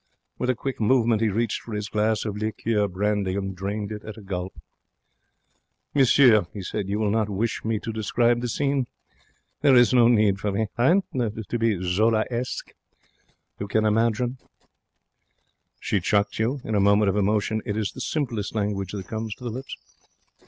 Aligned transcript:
With 0.39 0.49
a 0.49 0.55
quick 0.55 0.79
movement 0.81 1.21
he 1.21 1.29
reached 1.29 1.61
for 1.61 1.75
his 1.75 1.87
glass 1.87 2.25
of 2.25 2.35
liqueur 2.35 2.87
brandy 2.87 3.35
and 3.35 3.55
drained 3.55 3.91
it 3.91 4.03
at 4.03 4.17
a 4.17 4.21
gulp. 4.23 4.55
'Monsieur,' 5.93 6.47
he 6.51 6.63
said, 6.63 6.89
'you 6.89 6.97
will 6.97 7.11
not 7.11 7.29
wish 7.29 7.63
me 7.63 7.77
to 7.81 7.93
describe 7.93 8.41
the 8.41 8.47
scene? 8.47 8.87
There 9.61 9.75
is 9.75 9.93
no 9.93 10.07
need 10.07 10.39
for 10.39 10.51
me 10.51 10.69
hein? 10.75 11.03
to 11.15 11.59
be 11.59 11.77
Zolaesque. 11.83 12.73
You 13.59 13.67
can 13.67 13.85
imagine?' 13.85 14.39
'She 15.79 15.99
chucked 15.99 16.39
you?' 16.39 16.61
In 16.63 16.81
moments 16.81 17.09
of 17.11 17.15
emotion 17.15 17.61
it 17.63 17.77
is 17.77 17.91
the 17.91 18.01
simplest 18.01 18.55
language 18.55 18.93
that 18.93 19.07
comes 19.07 19.35
to 19.35 19.43
the 19.43 19.51
lips. 19.51 19.77